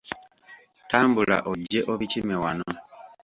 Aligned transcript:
Tambula 0.89 1.37
ojje 1.51 1.79
obikime 1.91 2.35
wano. 2.43 2.69